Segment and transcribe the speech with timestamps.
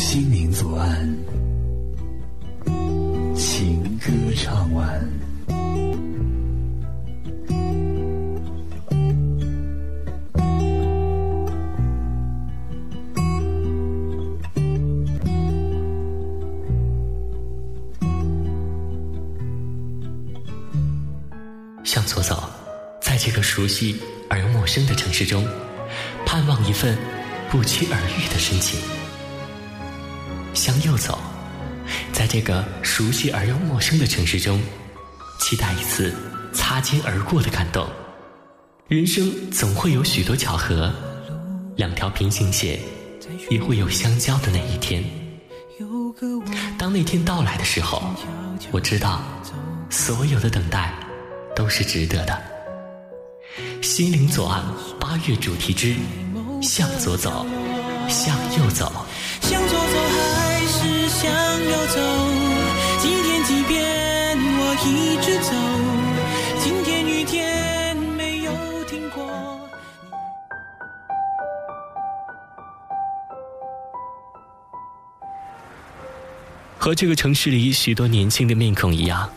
[0.00, 1.14] 心灵左岸，
[3.36, 4.98] 情歌唱完。
[21.84, 22.42] 向左走，
[23.02, 25.46] 在这个熟悉而又陌生的城市中，
[26.24, 26.96] 盼望一份
[27.50, 28.80] 不期而遇的深情；
[30.54, 31.18] 向右走，
[32.12, 34.60] 在这个熟悉而又陌生的城市中，
[35.40, 36.14] 期待一次
[36.52, 37.88] 擦肩而过的感动。
[38.88, 40.92] 人生总会有许多巧合，
[41.76, 42.80] 两条平行线
[43.50, 45.04] 也会有相交的那一天。
[46.78, 48.02] 当那天到来的时候，
[48.70, 49.22] 我知道
[49.88, 50.94] 所有的等待。
[51.56, 52.42] 都是值得的。
[53.82, 54.64] 心灵左岸
[54.98, 55.94] 八月主题之
[56.60, 57.46] 向左走，
[58.08, 58.92] 向右走。
[59.40, 61.30] 向左走还是向
[61.64, 62.00] 右走？
[62.98, 65.52] 今天即便我一直走，
[66.62, 68.52] 今天雨天没有
[68.84, 69.26] 停过。
[76.78, 79.28] 和这个城市里许多年轻的面孔一样。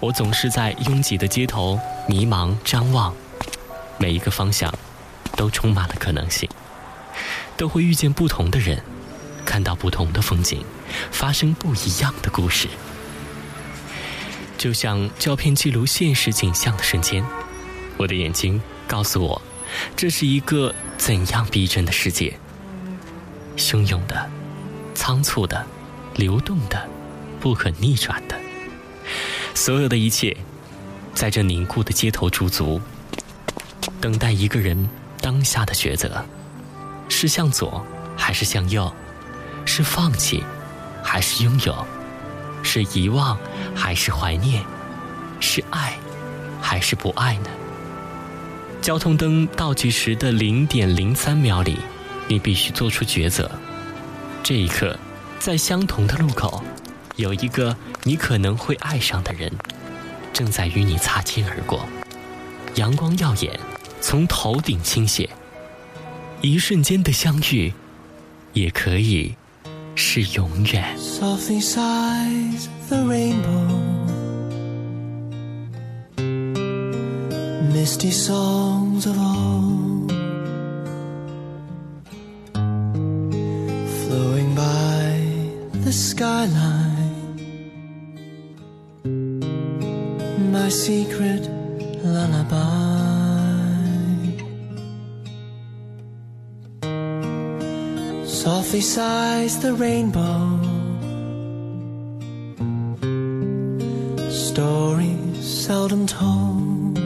[0.00, 3.12] 我总是在拥挤的街头迷茫张望，
[3.96, 4.72] 每一个方向
[5.36, 6.48] 都充满了可能性，
[7.56, 8.82] 都会遇见不同的人，
[9.44, 10.64] 看到不同的风景，
[11.10, 12.68] 发生不一样的故事。
[14.56, 17.24] 就像胶片记录现实景象的瞬间，
[17.96, 19.42] 我的眼睛告诉我，
[19.94, 22.38] 这是一个怎样逼真的世界：
[23.56, 24.30] 汹涌的、
[24.94, 25.66] 仓促的、
[26.14, 26.88] 流动的、
[27.40, 28.40] 不可逆转的。
[29.54, 30.34] 所有的一切，
[31.14, 32.80] 在这凝固的街头驻足，
[34.00, 34.88] 等待一个人
[35.24, 36.22] 当下的抉择：
[37.08, 37.82] 是向左
[38.14, 38.92] 还是向右？
[39.64, 40.44] 是放弃
[41.02, 41.86] 还是拥有？
[42.62, 43.38] 是遗忘
[43.74, 44.62] 还是怀念？
[45.40, 45.94] 是爱
[46.60, 47.48] 还是不爱呢？
[48.82, 51.78] 交通灯倒计时的零点零三秒里，
[52.28, 53.50] 你必须做出抉择。
[54.42, 54.94] 这一刻，
[55.38, 56.62] 在相同的路口。
[57.16, 59.50] 有一个你可能会爱上的人，
[60.34, 61.88] 正在与你擦肩而过。
[62.74, 63.58] 阳光耀眼，
[64.06, 65.26] 从头顶倾泻。
[66.42, 67.72] 一瞬间的相遇，
[68.52, 69.34] 也可以
[69.94, 70.84] 是永远。
[90.52, 91.48] my secret
[92.04, 93.13] lullaby.
[98.44, 100.60] Softly sighs the rainbow.
[104.30, 106.98] Stories seldom told.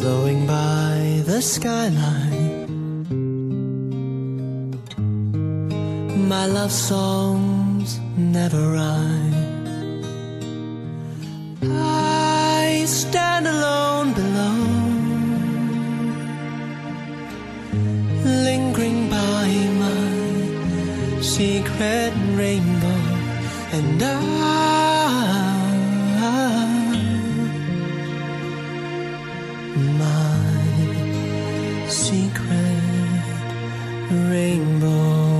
[0.00, 2.66] Flowing by the skyline.
[6.28, 9.44] My love songs never rhyme.
[11.64, 11.93] stand
[18.24, 19.48] lingering by
[19.82, 23.02] my secret rainbow,
[23.72, 24.12] and I,
[29.98, 32.82] my secret
[34.30, 35.33] rainbow.